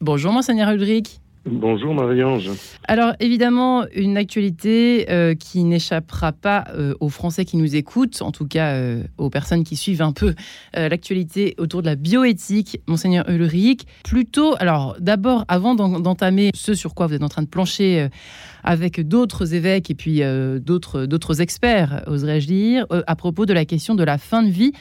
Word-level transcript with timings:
Bonjour 0.00 0.32
Monseigneur 0.32 0.70
Ulrich. 0.70 1.20
Bonjour 1.44 1.94
Marie-Ange. 1.94 2.50
Alors 2.86 3.14
évidemment, 3.20 3.84
une 3.94 4.16
actualité 4.16 5.10
euh, 5.10 5.34
qui 5.34 5.64
n'échappera 5.64 6.32
pas 6.32 6.64
euh, 6.74 6.94
aux 7.00 7.08
Français 7.08 7.44
qui 7.44 7.56
nous 7.56 7.74
écoutent, 7.74 8.22
en 8.22 8.30
tout 8.30 8.46
cas 8.46 8.74
euh, 8.74 9.02
aux 9.16 9.30
personnes 9.30 9.64
qui 9.64 9.74
suivent 9.74 10.02
un 10.02 10.12
peu 10.12 10.34
l'actualité 10.74 11.54
autour 11.58 11.82
de 11.82 11.86
la 11.86 11.96
bioéthique. 11.96 12.80
Monseigneur 12.86 13.28
Ulrich, 13.28 13.86
plutôt, 14.04 14.54
alors 14.60 14.96
d'abord, 15.00 15.44
avant 15.48 15.74
d'entamer 15.74 16.50
ce 16.54 16.74
sur 16.74 16.94
quoi 16.94 17.06
vous 17.06 17.14
êtes 17.14 17.22
en 17.22 17.28
train 17.28 17.42
de 17.42 17.48
plancher 17.48 18.08
avec 18.62 19.00
d'autres 19.06 19.54
évêques 19.54 19.90
et 19.90 19.94
puis 19.94 20.22
d'autres 20.60 21.40
experts, 21.40 22.04
oserais-je 22.06 22.46
dire, 22.46 22.86
à 23.06 23.16
propos 23.16 23.46
de 23.46 23.52
la 23.52 23.64
question 23.64 23.94
de 23.94 24.04
la 24.04 24.18
fin 24.18 24.42
de 24.42 24.50
vie, 24.50 24.72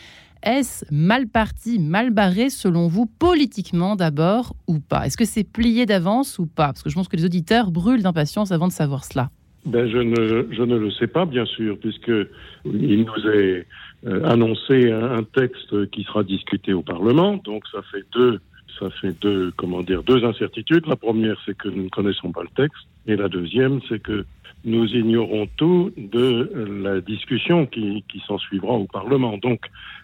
est-ce 0.43 0.85
mal 0.91 1.27
parti, 1.27 1.79
mal 1.79 2.11
barré 2.11 2.49
selon 2.49 2.87
vous, 2.87 3.05
politiquement 3.05 3.95
d'abord 3.95 4.55
ou 4.67 4.79
pas? 4.79 5.05
Est-ce 5.05 5.17
que 5.17 5.25
c'est 5.25 5.43
plié 5.43 5.85
d'avance 5.85 6.39
ou 6.39 6.45
pas? 6.45 6.67
Parce 6.67 6.83
que 6.83 6.89
je 6.89 6.95
pense 6.95 7.07
que 7.07 7.17
les 7.17 7.25
auditeurs 7.25 7.71
brûlent 7.71 8.03
d'impatience 8.03 8.51
avant 8.51 8.67
de 8.67 8.73
savoir 8.73 9.03
cela. 9.03 9.29
Ben, 9.65 9.89
je, 9.89 9.97
ne, 9.97 10.47
je 10.49 10.63
ne 10.63 10.77
le 10.77 10.91
sais 10.91 11.07
pas, 11.07 11.25
bien 11.25 11.45
sûr, 11.45 11.77
puisqu'il 11.79 13.05
nous 13.05 13.31
est 13.33 13.65
euh, 14.05 14.23
annoncé 14.23 14.91
un, 14.91 15.23
texte 15.23 15.89
qui 15.91 16.03
sera 16.03 16.23
discuté 16.23 16.71
au 16.71 16.81
Parlement. 16.81 17.37
Donc 17.43 17.63
ça 17.71 17.81
fait 17.91 18.03
deux, 18.13 18.39
ça 18.79 18.89
fait 18.89 19.13
deux, 19.21 19.51
comment 19.55 19.81
dire, 19.81 20.03
deux 20.03 20.23
incertitudes. 20.23 20.85
La 20.87 20.95
première, 20.95 21.37
c'est 21.45 21.57
que 21.57 21.69
nous 21.69 21.83
ne 21.83 21.89
connaissons 21.89 22.31
pas 22.31 22.43
le 22.43 22.49
texte, 22.55 22.87
et 23.07 23.15
la 23.15 23.27
deuxième, 23.27 23.79
c'est 23.89 24.01
que 24.01 24.25
nous 24.65 24.85
ignorons 24.87 25.47
tout 25.55 25.91
de 25.97 26.51
la 26.83 26.99
discussion 27.01 27.65
qui, 27.65 28.03
qui 28.09 28.21
s'en 28.27 28.37
suivra 28.37 28.73
au 28.73 28.85
Parlement. 28.85 29.37
Donc, 29.37 29.61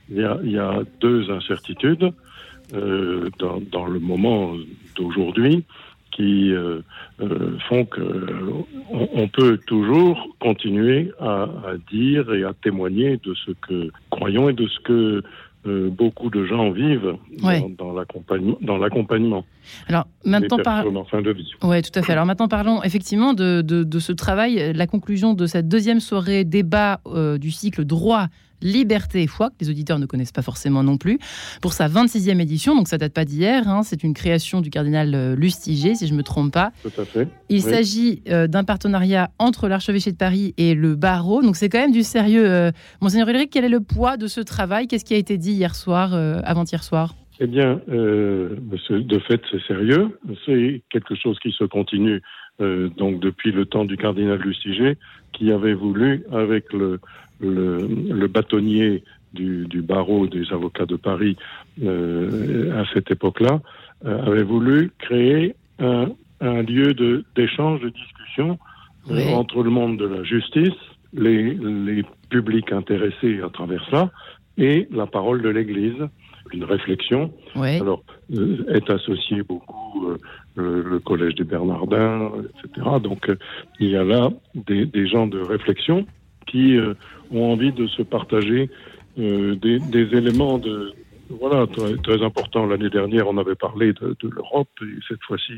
il 0.10 0.18
y 0.18 0.24
a, 0.24 0.40
y 0.44 0.58
a 0.58 0.82
deux 1.02 1.30
incertitudes 1.30 2.12
euh, 2.74 3.30
dans, 3.40 3.62
dans, 3.72 3.86
le 3.86 4.00
moment 4.00 4.54
d'aujourd'hui 4.96 5.64
qui 6.12 6.54
euh, 6.54 6.80
euh, 7.22 7.58
font 7.68 7.86
que 7.86 8.02
on, 8.90 9.10
on, 9.14 9.28
peut 9.28 9.58
toujours 9.68 10.28
continuer 10.40 11.12
à, 11.20 11.44
à, 11.44 11.78
dire 11.92 12.34
et 12.34 12.44
à 12.44 12.54
témoigner 12.54 13.20
de 13.24 13.34
ce 13.34 13.52
que 13.52 13.90
croyons 14.12 14.50
et 14.50 14.54
de 14.54 14.68
ce 14.68 14.80
que 14.80 15.24
euh, 15.66 15.90
beaucoup 15.90 16.30
de 16.30 16.46
gens 16.46 16.72
vivent 16.72 17.16
dans, 17.42 17.70
dans 18.62 18.78
l'accompagnement. 18.78 19.46
Alors 19.88 20.08
maintenant 20.26 20.58
parlons. 20.58 21.06
fin 21.06 21.22
de 21.22 21.32
vie. 21.32 21.52
Ouais, 21.64 21.82
tout 21.82 21.98
à 21.98 22.02
fait. 22.02 22.12
Alors 22.12 22.26
maintenant 22.26 22.48
parlons 22.48 22.84
effectivement 22.84 23.34
de, 23.34 23.62
de, 23.62 23.84
de, 23.84 24.00
ce 24.00 24.12
travail, 24.12 24.74
la 24.74 24.88
conclusion 24.88 25.34
de 25.34 25.46
cette 25.46 25.68
deuxième 25.68 26.00
soirée 26.00 26.44
débat 26.44 27.00
euh, 27.08 27.38
du 27.38 27.52
cycle 27.52 27.86
droit 27.86 28.28
Liberté 28.64 29.22
et 29.22 29.28
foi, 29.28 29.50
que 29.50 29.56
les 29.62 29.70
auditeurs 29.70 30.00
ne 30.00 30.06
connaissent 30.06 30.32
pas 30.32 30.42
forcément 30.42 30.84
non 30.84 30.98
plus, 30.98 31.20
pour 31.62 31.74
sa 31.74 31.88
26e 31.88 32.40
édition. 32.40 32.76
Donc 32.76 32.88
ça 32.88 32.98
date 32.98 33.14
pas 33.14 33.26
d'hier, 33.26 33.68
hein. 33.68 33.84
c'est 33.84 34.04
une 34.04 34.14
création 34.14 34.62
du 34.62 34.70
cardinal 34.70 35.14
euh, 35.14 35.36
Lustiger, 35.36 35.96
si 35.96 36.08
je 36.08 36.14
ne 36.14 36.18
me 36.18 36.24
trompe 36.24 36.52
pas. 36.52 36.72
Tout 36.82 37.02
à 37.02 37.06
fait. 37.06 37.28
Il 37.50 37.62
s'agit 37.62 38.24
euh, 38.30 38.48
d'un 38.48 38.64
partenariat 38.64 39.30
entre 39.38 39.68
l'archevêché 39.68 40.12
de 40.12 40.18
Paris 40.18 40.54
et 40.58 40.74
le 40.74 40.96
barreau. 40.96 41.42
Donc 41.42 41.56
c'est 41.56 41.70
quand 41.70 41.80
même 41.80 41.92
du 41.92 42.04
sérieux. 42.04 42.50
Euh, 42.50 42.72
Monseigneur 43.02 43.28
Ulrich, 43.30 43.50
quel 43.52 43.66
est 43.66 43.70
le 43.70 43.82
poids 43.82 44.18
de 44.18 44.28
ce 44.28 44.42
travail? 44.42 44.88
Qu'est-ce 44.88 45.06
qui 45.06 45.14
a 45.14 45.18
été 45.18 45.38
dit 45.38 45.52
hier 45.52 45.76
soir, 45.76 46.14
avant-hier 46.44 46.84
soir? 46.84 47.16
Eh 47.40 47.48
bien, 47.48 47.82
de 47.88 49.20
fait, 49.28 49.42
c'est 49.52 49.62
sérieux. 49.64 50.20
C'est 50.46 50.82
quelque 50.90 51.16
chose 51.16 51.38
qui 51.40 51.52
se 51.52 51.64
continue 51.64 52.22
donc 52.60 53.20
depuis 53.20 53.52
le 53.52 53.66
temps 53.66 53.86
du 53.86 53.98
cardinal 53.98 54.40
Lustiger, 54.40 54.98
qui 55.34 55.52
avait 55.52 55.74
voulu, 55.74 56.24
avec 56.32 56.72
le, 56.72 57.00
le, 57.40 58.28
bâtonnier 58.28 59.04
du, 59.34 59.82
barreau 59.82 60.28
des 60.28 60.52
avocats 60.52 60.86
de 60.86 60.96
Paris 60.96 61.36
euh, 61.84 62.80
à 62.80 62.86
cette 62.94 63.12
époque-là 63.12 63.62
euh, 64.06 64.22
avait 64.26 64.44
voulu 64.44 64.92
créer 65.00 65.56
un, 65.80 66.08
lieu 66.42 66.94
d'échange, 67.36 67.82
de, 67.82 67.90
discussion 67.90 68.60
euh, 69.10 69.30
entre 69.32 69.64
le 69.64 69.70
monde 69.70 69.98
de 69.98 70.06
la 70.06 70.24
justice, 70.24 70.74
les, 71.14 72.04
publics 72.30 72.72
intéressés 72.72 73.42
à 73.42 73.50
travers 73.50 73.88
ça, 73.92 74.12
et 74.58 74.88
la 74.92 75.06
parole 75.06 75.42
de 75.44 75.50
l'Église, 75.50 76.08
une 76.54 76.64
réflexion. 76.64 77.34
Alors, 77.56 78.04
est 78.32 78.90
associé 78.90 79.44
beaucoup 79.44 80.08
le, 80.56 81.00
Collège 81.00 81.36
des 81.36 81.44
Bernardins, 81.44 82.32
etc. 82.66 82.88
Donc, 83.02 83.32
il 83.80 83.90
y 83.90 83.98
a 83.98 84.04
là 84.04 84.30
des, 84.56 84.86
des 84.86 85.08
gens 85.08 85.28
de 85.28 85.40
réflexion 85.40 86.06
qui 86.48 86.78
euh, 86.78 86.94
ont 87.32 87.52
envie 87.52 87.72
de 87.72 87.88
se 87.88 88.02
partager 88.02 88.70
euh, 89.20 89.56
des, 89.56 89.80
des, 89.80 90.16
éléments 90.16 90.58
de 90.58 90.94
voilà 91.30 91.68
très, 91.68 91.96
très 91.98 92.24
importants. 92.24 92.66
L'année 92.66 92.90
dernière, 92.90 93.28
on 93.28 93.38
avait 93.38 93.56
parlé 93.56 93.94
de, 93.94 94.16
de 94.20 94.30
l'Europe 94.30 94.70
et 94.82 95.00
cette 95.08 95.22
fois-ci, 95.24 95.54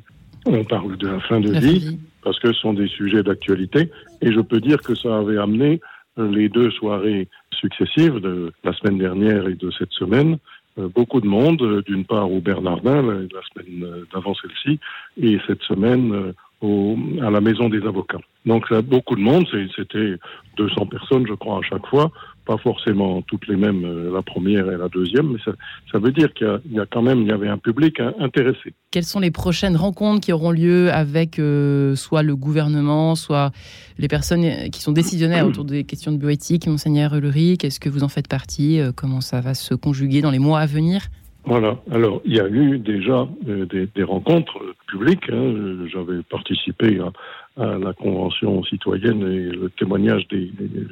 on 0.46 0.64
parle 0.64 0.98
de 0.98 1.08
la 1.08 1.20
fin 1.22 1.40
de 1.40 1.52
vie 1.52 1.98
parce 2.24 2.40
que 2.40 2.54
ce 2.54 2.60
sont 2.60 2.74
des 2.74 2.88
sujets 2.88 3.24
d'actualité. 3.24 3.90
Et 4.22 4.32
je 4.32 4.40
peux 4.40 4.60
dire 4.60 4.82
que 4.82 4.96
ça 4.96 5.18
avait 5.18 5.38
amené 5.38 5.82
euh, 6.18 6.30
les 6.30 6.50
deux 6.50 6.72
soirées 6.72 7.28
successives 7.52 8.20
de 8.20 8.52
la 8.64 8.74
semaine 8.74 8.98
dernière 8.98 9.48
et 9.48 9.56
de 9.56 9.72
cette 9.72 9.92
semaine 9.92 10.38
beaucoup 10.78 11.22
de 11.22 11.28
monde, 11.28 11.84
d'une 11.86 12.06
part 12.06 12.32
au 12.32 12.42
Bernardin, 12.42 13.02
la, 13.02 13.42
semaine 13.54 14.06
d'avant 14.14 14.34
celle-ci, 14.36 14.80
et 15.22 15.40
cette 15.48 15.62
semaine 15.62 16.34
à 16.62 17.30
la 17.30 17.42
maison 17.42 17.70
des 17.70 17.86
avocats. 17.86 18.20
Donc 18.46 18.66
ça, 18.70 18.82
beaucoup 18.82 19.16
de 19.16 19.22
monde, 19.22 19.46
c'était 19.76 20.16
200 20.58 20.86
personnes, 20.88 21.26
je 21.28 21.34
crois, 21.34 21.60
à 21.60 21.62
chaque 21.62 21.86
fois. 21.88 22.12
Pas 22.46 22.58
forcément 22.58 23.24
toutes 23.24 23.48
les 23.48 23.56
mêmes, 23.56 23.84
euh, 23.86 24.14
la 24.14 24.22
première 24.22 24.70
et 24.72 24.78
la 24.78 24.88
deuxième, 24.88 25.32
mais 25.32 25.40
ça, 25.44 25.52
ça 25.92 25.98
veut 25.98 26.12
dire 26.12 26.32
qu'il 26.34 26.60
y, 26.72 26.76
y, 26.76 26.80
a 26.80 26.86
quand 26.86 27.02
même, 27.02 27.22
il 27.22 27.28
y 27.28 27.32
avait 27.32 27.48
un 27.48 27.58
public 27.58 28.00
intéressé. 28.20 28.76
Quelles 28.92 29.04
sont 29.04 29.20
les 29.20 29.32
prochaines 29.32 29.76
rencontres 29.76 30.22
qui 30.22 30.32
auront 30.32 30.52
lieu 30.52 30.92
avec 30.92 31.40
euh, 31.40 31.96
soit 31.96 32.22
le 32.22 32.36
gouvernement, 32.36 33.16
soit 33.16 33.52
les 33.98 34.08
personnes 34.08 34.70
qui 34.72 34.80
sont 34.80 34.92
décisionnaires 34.92 35.48
autour 35.48 35.66
des 35.66 35.86
questions 35.86 36.12
de 36.12 36.18
bioéthique, 36.18 36.68
Monseigneur 36.68 37.16
Ulrich? 37.16 37.64
Est-ce 37.64 37.80
que 37.80 37.90
vous 37.90 38.04
en 38.04 38.10
faites 38.10 38.28
partie? 38.28 38.80
Euh, 38.80 38.92
Comment 38.96 39.22
ça 39.22 39.42
va 39.42 39.56
se 39.56 39.74
conjuguer 39.74 40.22
dans 40.22 40.32
les 40.32 40.40
mois 40.40 40.60
à 40.60 40.68
venir? 40.68 41.08
Voilà. 41.46 41.78
Alors, 41.92 42.22
il 42.26 42.36
y 42.36 42.40
a 42.40 42.48
eu 42.48 42.80
déjà 42.80 43.28
euh, 43.48 43.66
des, 43.66 44.04
rencontres 44.04 44.60
publiques. 44.88 45.30
Hein. 45.30 45.86
J'avais 45.92 46.22
participé 46.24 47.00
à, 47.00 47.78
la 47.78 47.94
convention 47.94 48.64
citoyenne 48.64 49.22
et 49.22 49.56
le 49.56 49.70
témoignage 49.70 50.28
des, 50.28 50.52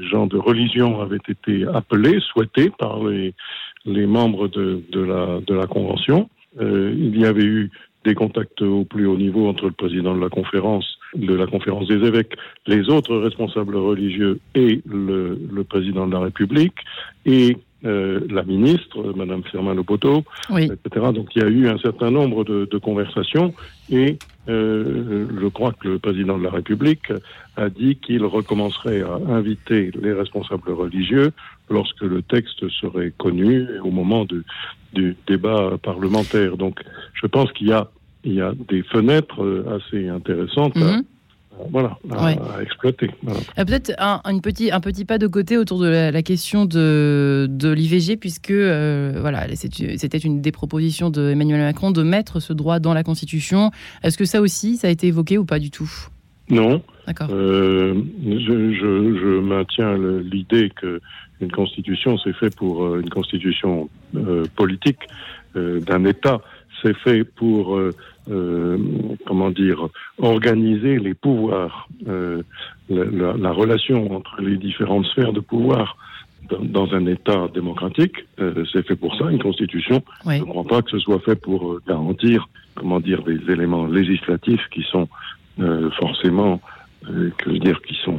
gens 0.10 0.28
de 0.28 0.38
religion 0.38 1.02
avait 1.02 1.18
été 1.28 1.66
appelé, 1.74 2.20
souhaité 2.20 2.70
par 2.70 3.00
les, 3.04 3.34
membres 3.86 4.48
de, 4.48 4.82
de, 4.92 5.02
la, 5.02 5.40
de 5.46 5.54
la 5.56 5.66
convention. 5.66 6.30
Euh, 6.62 6.94
il 6.96 7.20
y 7.20 7.26
avait 7.26 7.44
eu 7.44 7.72
des 8.06 8.16
contacts 8.16 8.62
au 8.62 8.86
plus 8.86 9.08
haut 9.08 9.18
niveau 9.18 9.48
entre 9.48 9.66
le 9.66 9.72
président 9.72 10.16
de 10.16 10.22
la 10.22 10.30
conférence, 10.30 11.00
de 11.16 11.34
la 11.34 11.48
conférence 11.48 11.88
des 11.88 12.06
évêques, 12.06 12.36
les 12.68 12.90
autres 12.90 13.16
responsables 13.18 13.76
religieux 13.76 14.40
et 14.56 14.82
le, 14.86 15.40
le 15.52 15.64
président 15.64 16.08
de 16.08 16.14
la 16.14 16.20
République, 16.20 16.76
et 17.26 17.58
euh, 17.86 18.22
la 18.30 18.44
ministre, 18.44 19.14
Madame 19.16 19.44
Firmin 19.44 19.74
Lopoto, 19.74 20.24
etc. 20.56 21.12
Donc 21.14 21.36
il 21.36 21.42
y 21.42 21.46
a 21.46 21.50
eu 21.50 21.68
un 21.68 21.78
certain 21.78 22.12
nombre 22.12 22.44
de, 22.44 22.66
de 22.70 22.78
conversations 22.78 23.54
et 23.92 24.18
euh, 24.50 25.28
je 25.42 25.48
crois 25.48 25.74
que 25.74 25.88
le 25.88 26.00
président 26.00 26.38
de 26.38 26.44
la 26.44 26.50
République 26.50 27.12
a 27.58 27.70
dit 27.70 27.98
qu'il 27.98 28.24
recommencerait 28.26 29.02
à 29.02 29.16
inviter 29.34 29.92
les 30.02 30.14
responsables 30.14 30.72
religieux 30.72 31.32
lorsque 31.70 32.02
le 32.02 32.22
texte 32.22 32.68
serait 32.70 33.14
connu 33.18 33.68
au 33.84 33.92
moment 33.92 34.26
de, 34.26 34.44
du 34.94 35.16
débat 35.28 35.78
parlementaire. 35.82 36.58
Donc 36.58 36.82
je 37.14 37.28
pense 37.28 37.52
qu'il 37.52 37.68
y 37.68 37.74
a, 37.74 37.90
il 38.24 38.34
y 38.34 38.42
a 38.42 38.54
des 38.70 38.84
fenêtres 38.84 39.44
euh, 39.44 39.78
assez 39.78 40.08
intéressantes 40.08 40.76
mhm 40.76 41.04
voilà, 41.70 41.98
à, 42.12 42.62
exploiter. 42.62 43.10
Euh, 43.28 43.66
peut-être 43.66 43.94
un, 43.98 44.22
un 44.24 44.40
petit 44.40 45.06
pas 45.06 45.18
de 45.18 45.28
côté 45.28 45.58
autour 45.58 45.80
de 45.80 45.88
la, 45.88 46.24
question 46.24 46.66
de, 46.66 47.48
de 47.50 47.70
l'IVG, 47.70 48.18
puisque 48.18 48.52
euh, 48.52 49.18
voilà, 49.20 49.48
c'était 49.56 50.18
une 50.18 50.42
des 50.42 50.52
propositions 50.52 51.10
d'Emmanuel 51.10 51.62
Macron 51.62 51.92
de 51.92 52.04
mettre 52.04 52.40
ce 52.40 52.54
droit 52.54 52.80
dans 52.80 52.94
la 52.94 53.04
Constitution. 53.04 53.72
Est-ce 54.04 54.18
que 54.18 54.26
ça 54.26 54.42
aussi, 54.42 54.78
ça 54.78 54.88
a 54.88 54.92
été 54.92 55.08
évoqué 55.08 55.38
ou 55.38 55.46
pas 55.46 55.60
du 55.60 55.72
tout? 55.72 55.90
Non. 56.50 56.82
D'accord. 57.08 57.30
Euh, 57.32 58.02
je, 58.24 58.74
je, 58.74 59.40
maintiens 59.40 59.98
l'idée 59.98 60.72
que 60.76 61.02
une 61.42 61.52
constitution, 61.52 62.18
c'est 62.18 62.34
fait 62.34 62.56
pour 62.56 62.96
une 62.96 63.10
constitution 63.10 63.90
politique 64.56 65.00
d'un 65.56 66.06
État. 66.06 66.42
C'est 66.82 66.96
fait 66.98 67.24
pour 67.24 67.80
euh, 68.30 68.78
comment 69.28 69.50
dire, 69.50 69.88
organiser 70.18 70.98
les 71.00 71.14
pouvoirs, 71.14 71.88
euh, 72.08 72.42
la, 72.90 73.34
la, 73.34 73.52
relation 73.52 74.16
entre 74.16 74.42
les 74.42 74.58
différentes 74.58 75.06
sphères 75.08 75.34
de 75.34 75.40
pouvoir 75.40 75.98
dans, 76.50 76.60
dans 76.60 76.94
un 76.94 77.06
État 77.06 77.48
démocratique. 77.54 78.16
Euh, 78.40 78.66
c'est 78.72 78.86
fait 78.86 78.96
pour 78.96 79.16
ça, 79.18 79.30
une 79.30 79.42
constitution. 79.42 80.04
Je 80.26 80.32
ne 80.32 80.46
crois 80.46 80.64
pas 80.64 80.82
que 80.82 80.92
ce 80.92 81.00
soit 81.00 81.20
fait 81.20 81.36
pour 81.36 81.74
euh, 81.74 81.82
garantir, 81.88 82.48
comment 82.76 83.00
dire, 83.00 83.24
des 83.24 83.40
éléments 83.52 83.86
législatifs 83.86 84.68
qui 84.72 84.84
sont 84.84 85.08
euh, 85.60 85.90
forcément 85.92 86.62
que 87.06 87.48
je 87.48 87.50
veux 87.50 87.60
dire, 87.60 87.82
qui 87.82 87.96
sont 87.96 88.18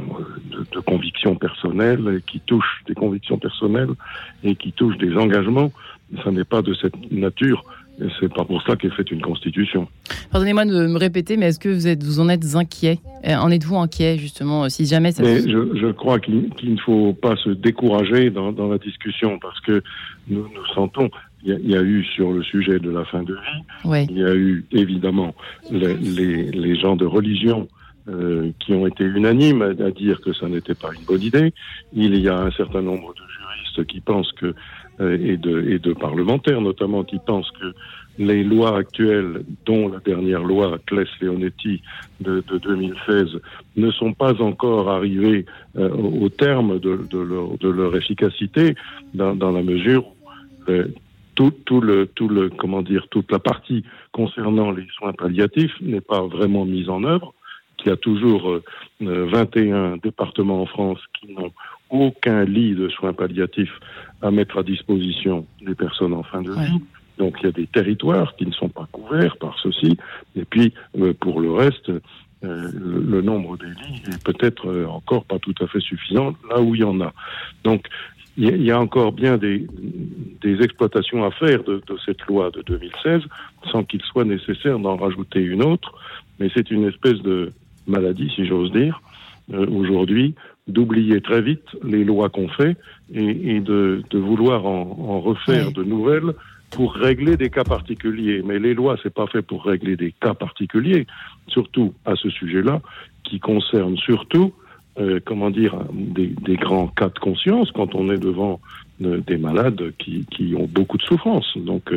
de, 0.51 0.63
de 0.71 0.79
convictions 0.79 1.35
personnelles, 1.35 2.21
qui 2.27 2.39
touchent 2.39 2.83
des 2.85 2.93
convictions 2.93 3.39
personnelles 3.39 3.89
et 4.43 4.55
qui 4.55 4.73
touchent 4.73 4.99
des 4.99 5.15
engagements. 5.17 5.71
Ça 6.23 6.29
n'est 6.29 6.43
pas 6.43 6.61
de 6.61 6.75
cette 6.75 7.11
nature 7.11 7.63
Et 8.01 8.07
c'est 8.19 8.33
pas 8.33 8.43
pour 8.43 8.61
ça 8.63 8.75
qu'est 8.75 8.89
faite 8.89 9.11
une 9.11 9.21
constitution. 9.21 9.87
Pardonnez-moi 10.31 10.65
de 10.65 10.87
me 10.87 10.97
répéter, 10.97 11.37
mais 11.37 11.47
est-ce 11.47 11.59
que 11.59 11.69
vous, 11.69 11.87
êtes, 11.87 12.03
vous 12.03 12.19
en 12.19 12.27
êtes 12.27 12.55
inquiet? 12.55 12.99
Euh, 13.25 13.35
En 13.35 13.49
êtes-vous 13.51 13.77
inquiet, 13.77 14.17
justement, 14.17 14.67
si 14.69 14.85
jamais 14.85 15.11
ça 15.11 15.23
mais 15.23 15.39
je, 15.41 15.77
je, 15.77 15.91
crois 15.91 16.19
qu'il 16.19 16.49
ne 16.63 16.77
faut 16.77 17.13
pas 17.13 17.35
se 17.37 17.49
décourager 17.49 18.29
dans, 18.31 18.51
dans, 18.51 18.67
la 18.67 18.77
discussion, 18.77 19.39
parce 19.39 19.59
que 19.61 19.81
nous, 20.27 20.41
nous 20.41 20.65
sentons, 20.73 21.09
il 21.45 21.57
y, 21.59 21.71
y, 21.71 21.75
a 21.75 21.81
eu 21.81 22.03
sur 22.03 22.33
le 22.33 22.43
sujet 22.43 22.79
de 22.79 22.89
la 22.89 23.05
fin 23.05 23.23
de 23.23 23.33
vie, 23.33 23.89
ouais. 23.89 24.07
il 24.09 24.17
y 24.17 24.25
a 24.25 24.35
eu 24.35 24.65
évidemment 24.71 25.33
les, 25.71 25.93
les, 25.95 26.51
les 26.51 26.75
gens 26.75 26.95
de 26.95 27.05
religion 27.05 27.67
euh, 28.07 28.51
qui 28.59 28.73
ont 28.73 28.85
été 28.85 29.03
unanimes 29.03 29.63
à, 29.63 29.83
à 29.83 29.89
dire 29.89 30.21
que 30.21 30.31
ça 30.31 30.47
n'était 30.47 30.75
pas 30.75 30.89
une 30.93 31.03
bonne 31.05 31.23
idée. 31.23 31.53
Il 31.91 32.19
y 32.19 32.29
a 32.29 32.37
un 32.37 32.51
certain 32.51 32.83
nombre 32.83 33.15
de 33.15 33.21
juristes 33.39 33.87
qui 33.87 33.99
pensent 33.99 34.31
que 34.33 34.47
euh, 34.47 34.53
et, 34.99 35.37
de, 35.37 35.69
et 35.69 35.79
de 35.79 35.93
parlementaires 35.93 36.61
notamment 36.61 37.03
qui 37.03 37.19
pensent 37.19 37.51
que 37.51 37.73
les 38.17 38.43
lois 38.43 38.77
actuelles, 38.77 39.43
dont 39.65 39.89
la 39.89 39.99
dernière 39.99 40.43
loi 40.43 40.77
Claes 40.85 41.07
Leonetti 41.21 41.81
de, 42.21 42.43
de 42.47 42.57
2016, 42.57 43.39
ne 43.75 43.91
sont 43.91 44.13
pas 44.13 44.41
encore 44.41 44.89
arrivées 44.89 45.45
euh, 45.77 45.89
au 45.89 46.29
terme 46.29 46.79
de, 46.79 46.99
de, 47.09 47.19
leur, 47.19 47.57
de 47.57 47.69
leur 47.69 47.95
efficacité, 47.95 48.75
dans, 49.13 49.35
dans 49.35 49.51
la 49.51 49.63
mesure 49.63 50.05
où 50.07 50.71
euh, 50.71 50.87
tout, 51.35 51.51
tout, 51.65 51.81
le, 51.81 52.07
tout 52.07 52.29
le, 52.29 52.49
comment 52.49 52.81
dire, 52.81 53.07
toute 53.09 53.31
la 53.31 53.39
partie 53.39 53.83
concernant 54.13 54.71
les 54.71 54.87
soins 54.97 55.13
palliatifs 55.13 55.73
n'est 55.81 56.01
pas 56.01 56.21
vraiment 56.21 56.65
mise 56.65 56.89
en 56.89 57.03
œuvre. 57.03 57.33
Il 57.83 57.89
y 57.89 57.91
a 57.91 57.97
toujours 57.97 58.49
euh, 58.49 58.63
21 59.01 59.97
départements 59.97 60.61
en 60.61 60.65
France 60.65 60.99
qui 61.19 61.33
n'ont 61.33 61.51
aucun 61.89 62.45
lit 62.45 62.75
de 62.75 62.89
soins 62.89 63.13
palliatifs 63.13 63.79
à 64.21 64.31
mettre 64.31 64.59
à 64.59 64.63
disposition 64.63 65.45
des 65.61 65.75
personnes 65.75 66.13
en 66.13 66.23
fin 66.23 66.41
de 66.41 66.51
vie. 66.51 66.57
Ouais. 66.57 66.81
Donc 67.17 67.37
il 67.39 67.45
y 67.45 67.49
a 67.49 67.51
des 67.51 67.67
territoires 67.67 68.35
qui 68.35 68.45
ne 68.45 68.51
sont 68.51 68.69
pas 68.69 68.87
couverts 68.91 69.37
par 69.37 69.57
ceci. 69.59 69.97
Et 70.35 70.45
puis 70.45 70.73
euh, 70.99 71.13
pour 71.13 71.39
le 71.39 71.51
reste, 71.51 71.89
euh, 71.89 72.01
le, 72.43 72.99
le, 72.99 73.21
nombre 73.21 73.57
des 73.57 73.67
lits 73.67 74.01
est 74.11 74.23
peut-être 74.23 74.69
euh, 74.69 74.85
encore 74.87 75.23
pas 75.25 75.39
tout 75.39 75.55
à 75.61 75.67
fait 75.67 75.79
suffisant 75.79 76.35
là 76.49 76.61
où 76.61 76.75
il 76.75 76.81
y 76.81 76.83
en 76.83 76.99
a. 77.01 77.13
Donc 77.63 77.87
il 78.37 78.61
y 78.61 78.71
a 78.71 78.79
encore 78.79 79.13
bien 79.13 79.37
des, 79.37 79.65
des 80.41 80.61
exploitations 80.61 81.23
à 81.23 81.31
faire 81.31 81.63
de, 81.63 81.81
de, 81.87 81.97
cette 82.05 82.21
loi 82.23 82.51
de 82.51 82.61
2016 82.63 83.21
sans 83.71 83.83
qu'il 83.85 84.01
soit 84.01 84.25
nécessaire 84.25 84.77
d'en 84.77 84.97
rajouter 84.97 85.39
une 85.39 85.63
autre. 85.63 85.93
Mais 86.39 86.49
c'est 86.53 86.69
une 86.69 86.85
espèce 86.85 87.21
de 87.21 87.53
maladie, 87.87 88.29
si 88.35 88.45
j'ose 88.45 88.73
dire, 88.73 89.01
euh, 89.53 89.65
aujourd'hui, 89.67 90.35
d'oublier 90.67 91.21
très 91.21 91.41
vite 91.41 91.65
les 91.83 92.03
lois 92.03 92.29
qu'on 92.29 92.47
fait 92.49 92.75
et, 93.13 93.55
et 93.55 93.59
de, 93.59 94.03
de, 94.09 94.17
vouloir 94.17 94.65
en, 94.65 94.97
en 94.99 95.19
refaire 95.19 95.67
oui. 95.67 95.73
de 95.73 95.83
nouvelles 95.83 96.33
pour 96.71 96.93
régler 96.93 97.37
des 97.37 97.49
cas 97.49 97.63
particuliers. 97.63 98.41
Mais 98.43 98.59
les 98.59 98.73
lois, 98.73 98.97
c'est 99.01 99.13
pas 99.13 99.27
fait 99.27 99.41
pour 99.41 99.63
régler 99.63 99.95
des 99.95 100.13
cas 100.19 100.33
particuliers, 100.33 101.05
surtout 101.47 101.93
à 102.05 102.15
ce 102.15 102.29
sujet-là, 102.29 102.81
qui 103.23 103.39
concerne 103.39 103.97
surtout, 103.97 104.53
euh, 104.99 105.19
comment 105.23 105.51
dire, 105.51 105.75
des, 105.93 106.27
des, 106.27 106.55
grands 106.55 106.87
cas 106.87 107.09
de 107.09 107.19
conscience 107.19 107.71
quand 107.71 107.95
on 107.95 108.11
est 108.11 108.17
devant 108.17 108.59
euh, 109.01 109.21
des 109.27 109.37
malades 109.37 109.93
qui, 109.99 110.25
qui, 110.31 110.55
ont 110.55 110.67
beaucoup 110.67 110.97
de 110.97 111.03
souffrance. 111.03 111.57
Donc, 111.57 111.93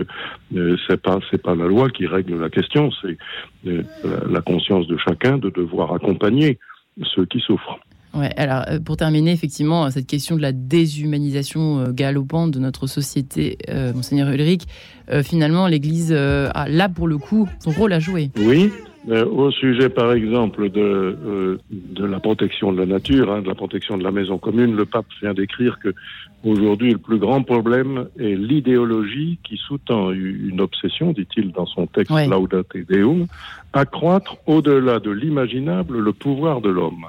euh, 0.55 0.77
c'est 0.87 1.01
pas 1.01 1.19
c'est 1.31 1.43
pas 1.43 1.55
la 1.55 1.67
loi 1.67 1.91
qui 1.91 2.07
règle 2.07 2.41
la 2.41 2.51
question, 2.51 2.91
c'est 3.03 3.17
euh, 3.67 3.83
la, 4.05 4.33
la 4.33 4.41
conscience 4.41 4.87
de 4.87 4.97
chacun 4.97 5.39
de 5.39 5.51
devoir 5.51 5.93
accompagner 5.93 6.59
ceux 7.15 7.27
qui 7.27 7.41
souffrent. 7.41 7.79
Ouais, 8.15 8.33
alors 8.37 8.65
euh, 8.69 8.81
pour 8.81 8.97
terminer, 8.97 9.33
effectivement, 9.33 9.91
cette 9.91 10.07
question 10.07 10.37
de 10.37 10.43
la 10.43 10.53
déshumanisation 10.53 11.81
euh, 11.81 11.93
galopante 11.93 12.51
de 12.53 12.59
notre 12.59 12.87
société, 12.87 13.59
euh, 13.69 13.93
Monseigneur 13.93 14.31
Ulrich, 14.31 14.63
euh, 15.11 15.23
finalement, 15.23 15.67
l'Église 15.67 16.09
euh, 16.11 16.49
a 16.55 16.69
là 16.69 16.89
pour 16.89 17.07
le 17.07 17.19
coup 17.19 17.49
son 17.61 17.71
rôle 17.71 17.93
à 17.93 18.01
jouer. 18.01 18.31
Oui, 18.39 18.73
au 19.07 19.51
sujet 19.51 19.89
par 19.89 20.13
exemple 20.13 20.71
de, 20.71 20.81
euh, 20.81 21.59
de 21.71 22.05
la 22.05 22.21
protection 22.21 22.73
de 22.73 22.79
la 22.79 22.87
nature, 22.87 23.33
hein, 23.33 23.43
de 23.43 23.49
la 23.49 23.55
protection 23.55 23.97
de 23.97 24.05
la 24.05 24.11
maison 24.11 24.39
commune, 24.39 24.77
le 24.77 24.85
pape 24.85 25.07
vient 25.23 25.35
d'écrire 25.35 25.79
que 25.79 25.95
aujourd'hui 26.45 26.93
le 26.93 26.99
plus 26.99 27.19
grand 27.19 27.43
problème 27.43 28.09
est 28.19 28.35
l'idéologie 28.35 29.39
qui 29.45 29.57
sous-tend 29.57 30.11
une 30.13 30.61
obsession, 30.61 31.13
dit-il 31.13 31.53
dans 31.53 31.67
son 31.67 31.87
texte 31.87 32.11
ouais. 32.11 32.27
Laudate 32.27 32.77
Deum, 32.89 33.27
accroître 33.73 34.37
au-delà 34.47 34.99
de 34.99 35.11
l'imaginable 35.11 35.99
le 35.99 36.13
pouvoir 36.13 36.61
de 36.61 36.71
l'homme 36.71 37.07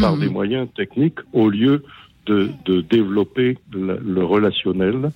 par 0.00 0.16
mmh. 0.16 0.20
des 0.20 0.28
moyens 0.28 0.68
techniques 0.74 1.18
au 1.32 1.48
lieu 1.48 1.82
de, 2.26 2.50
de 2.64 2.80
développer 2.82 3.58
le, 3.72 3.98
le 3.98 4.24
relationnel 4.24 5.10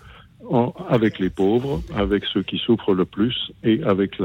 en, 0.51 0.73
avec 0.89 1.19
les 1.19 1.31
pauvres, 1.31 1.83
avec 1.95 2.25
ceux 2.27 2.43
qui 2.43 2.59
souffrent 2.59 2.95
le 2.95 3.05
plus 3.05 3.53
et 3.63 3.83
avec 3.85 4.19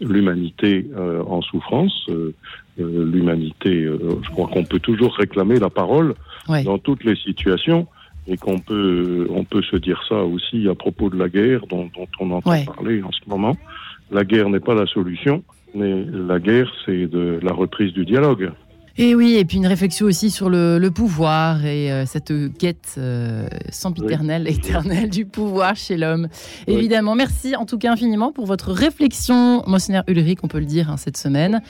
l'humanité 0.00 0.86
euh, 0.96 1.22
en 1.24 1.42
souffrance. 1.42 2.06
Euh, 2.08 2.34
euh, 2.80 3.10
l'humanité, 3.10 3.84
je 3.84 4.30
crois 4.30 4.48
qu'on 4.48 4.64
peut 4.64 4.78
toujours 4.78 5.14
réclamer 5.16 5.58
la 5.58 5.70
parole 5.70 6.14
ouais. 6.48 6.64
dans 6.64 6.78
toutes 6.78 7.04
les 7.04 7.16
situations 7.16 7.86
et 8.26 8.36
qu'on 8.36 8.58
peut, 8.58 9.26
on 9.30 9.44
peut 9.44 9.62
se 9.62 9.76
dire 9.76 10.02
ça 10.08 10.22
aussi 10.22 10.68
à 10.68 10.74
propos 10.74 11.10
de 11.10 11.18
la 11.18 11.28
guerre 11.28 11.66
dont, 11.68 11.90
dont 11.94 12.08
on 12.20 12.30
entend 12.30 12.50
ouais. 12.50 12.64
parler 12.64 13.02
en 13.02 13.12
ce 13.12 13.28
moment. 13.28 13.56
La 14.10 14.24
guerre 14.24 14.48
n'est 14.48 14.60
pas 14.60 14.74
la 14.74 14.86
solution, 14.86 15.42
mais 15.74 16.04
la 16.04 16.38
guerre, 16.38 16.70
c'est 16.84 17.06
de 17.06 17.38
la 17.42 17.52
reprise 17.52 17.92
du 17.92 18.04
dialogue. 18.04 18.52
Et 19.02 19.14
oui, 19.14 19.36
et 19.38 19.46
puis 19.46 19.56
une 19.56 19.66
réflexion 19.66 20.04
aussi 20.04 20.28
sur 20.28 20.50
le, 20.50 20.78
le 20.78 20.90
pouvoir 20.90 21.64
et 21.64 21.90
euh, 21.90 22.04
cette 22.04 22.34
quête 22.58 22.96
euh, 22.98 23.48
sempiternelle, 23.70 24.42
oui. 24.44 24.52
éternelle 24.54 25.08
du 25.08 25.24
pouvoir 25.24 25.74
chez 25.74 25.96
l'homme. 25.96 26.28
Oui. 26.68 26.74
Évidemment, 26.74 27.14
merci 27.14 27.56
en 27.56 27.64
tout 27.64 27.78
cas 27.78 27.92
infiniment 27.92 28.30
pour 28.30 28.44
votre 28.44 28.72
réflexion, 28.72 29.62
Monseigneur 29.66 30.04
Ulrich, 30.06 30.40
on 30.42 30.48
peut 30.48 30.58
le 30.58 30.66
dire 30.66 30.90
hein, 30.90 30.98
cette 30.98 31.16
semaine. 31.16 31.62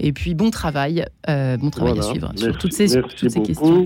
Et 0.00 0.14
puis 0.14 0.34
bon 0.34 0.48
travail, 0.48 1.04
euh, 1.28 1.58
bon 1.58 1.68
travail 1.68 1.92
voilà. 1.92 2.08
à 2.08 2.10
suivre 2.10 2.28
merci. 2.28 2.44
sur 2.44 2.56
toutes 2.56 2.72
ces, 2.72 2.84
merci 2.84 3.00
toutes 3.02 3.18
ces 3.18 3.38
beaucoup. 3.38 3.46
questions. 3.46 3.82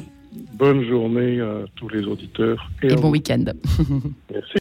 Bonne 0.55 0.85
journée 0.85 1.41
à 1.41 1.65
tous 1.75 1.89
les 1.89 2.05
auditeurs. 2.05 2.71
Et, 2.85 2.93
et 2.93 2.95
bon 2.95 3.11
week-end. 3.11 3.47
merci. 4.33 4.49